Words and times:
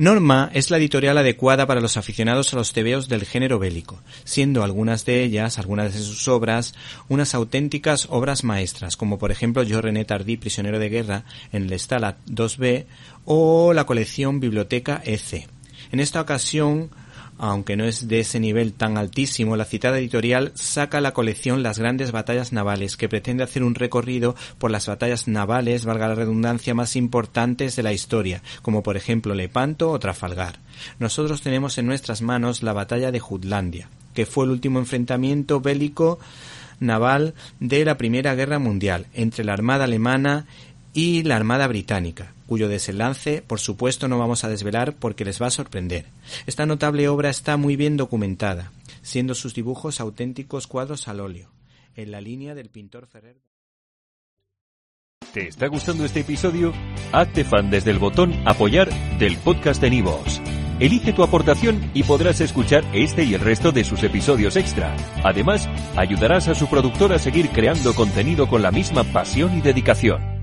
Norma 0.00 0.48
es 0.54 0.70
la 0.70 0.76
editorial 0.76 1.18
adecuada 1.18 1.66
para 1.66 1.80
los 1.80 1.96
aficionados 1.96 2.52
a 2.52 2.56
los 2.56 2.72
tebeos 2.72 3.08
del 3.08 3.24
género 3.24 3.58
bélico, 3.58 4.00
siendo 4.22 4.62
algunas 4.62 5.04
de 5.04 5.24
ellas, 5.24 5.58
algunas 5.58 5.92
de 5.92 5.98
sus 5.98 6.28
obras, 6.28 6.76
unas 7.08 7.34
auténticas 7.34 8.06
obras 8.08 8.44
maestras, 8.44 8.96
como 8.96 9.18
por 9.18 9.32
ejemplo 9.32 9.64
Yo 9.64 9.80
René 9.80 10.04
Tardí, 10.04 10.36
prisionero 10.36 10.78
de 10.78 10.88
guerra, 10.88 11.24
en 11.50 11.64
el 11.64 11.76
Stalag 11.80 12.16
2B, 12.26 12.84
o 13.24 13.72
la 13.72 13.86
colección 13.86 14.38
Biblioteca 14.38 15.02
EC. 15.04 15.48
En 15.90 15.98
esta 15.98 16.20
ocasión, 16.20 16.90
aunque 17.38 17.76
no 17.76 17.84
es 17.84 18.08
de 18.08 18.20
ese 18.20 18.40
nivel 18.40 18.72
tan 18.72 18.98
altísimo, 18.98 19.56
la 19.56 19.64
citada 19.64 19.98
editorial 19.98 20.52
saca 20.54 21.00
la 21.00 21.12
colección 21.12 21.62
Las 21.62 21.78
grandes 21.78 22.12
batallas 22.12 22.52
navales, 22.52 22.96
que 22.96 23.08
pretende 23.08 23.44
hacer 23.44 23.62
un 23.62 23.74
recorrido 23.74 24.34
por 24.58 24.70
las 24.70 24.86
batallas 24.86 25.28
navales, 25.28 25.84
valga 25.84 26.08
la 26.08 26.14
redundancia, 26.14 26.74
más 26.74 26.96
importantes 26.96 27.76
de 27.76 27.82
la 27.82 27.92
historia, 27.92 28.42
como 28.62 28.82
por 28.82 28.96
ejemplo 28.96 29.34
Lepanto 29.34 29.90
o 29.90 29.98
Trafalgar. 29.98 30.58
Nosotros 30.98 31.40
tenemos 31.40 31.78
en 31.78 31.86
nuestras 31.86 32.22
manos 32.22 32.62
la 32.62 32.72
batalla 32.72 33.12
de 33.12 33.20
Jutlandia, 33.20 33.88
que 34.14 34.26
fue 34.26 34.44
el 34.44 34.50
último 34.50 34.78
enfrentamiento 34.78 35.60
bélico 35.60 36.18
naval 36.80 37.34
de 37.60 37.84
la 37.84 37.96
Primera 37.96 38.34
Guerra 38.34 38.58
Mundial 38.58 39.06
entre 39.14 39.44
la 39.44 39.52
Armada 39.52 39.84
alemana 39.84 40.46
y 40.92 41.22
la 41.22 41.36
Armada 41.36 41.66
Británica, 41.66 42.32
cuyo 42.48 42.68
desenlace, 42.68 43.42
por 43.42 43.60
supuesto, 43.60 44.08
no 44.08 44.18
vamos 44.18 44.42
a 44.42 44.48
desvelar 44.48 44.96
porque 44.96 45.26
les 45.26 45.40
va 45.40 45.48
a 45.48 45.50
sorprender. 45.50 46.06
Esta 46.46 46.64
notable 46.64 47.06
obra 47.06 47.28
está 47.28 47.58
muy 47.58 47.76
bien 47.76 47.98
documentada, 47.98 48.72
siendo 49.02 49.34
sus 49.34 49.52
dibujos 49.54 50.00
auténticos 50.00 50.66
cuadros 50.66 51.08
al 51.08 51.20
óleo, 51.20 51.50
en 51.94 52.10
la 52.10 52.22
línea 52.22 52.54
del 52.54 52.70
pintor 52.70 53.06
Ferrer. 53.06 53.36
¿Te 55.34 55.46
está 55.46 55.66
gustando 55.66 56.06
este 56.06 56.20
episodio? 56.20 56.72
Hazte 57.12 57.44
fan 57.44 57.70
desde 57.70 57.90
el 57.90 57.98
botón 57.98 58.32
Apoyar 58.46 58.88
del 59.18 59.36
podcast 59.36 59.82
de 59.82 59.90
Nivos. 59.90 60.40
Elige 60.80 61.12
tu 61.12 61.22
aportación 61.22 61.90
y 61.92 62.04
podrás 62.04 62.40
escuchar 62.40 62.82
este 62.94 63.24
y 63.24 63.34
el 63.34 63.40
resto 63.40 63.72
de 63.72 63.84
sus 63.84 64.02
episodios 64.04 64.56
extra. 64.56 64.96
Además, 65.22 65.68
ayudarás 65.96 66.48
a 66.48 66.54
su 66.54 66.66
productor 66.66 67.12
a 67.12 67.18
seguir 67.18 67.50
creando 67.50 67.94
contenido 67.94 68.48
con 68.48 68.62
la 68.62 68.70
misma 68.70 69.04
pasión 69.04 69.58
y 69.58 69.60
dedicación. 69.60 70.37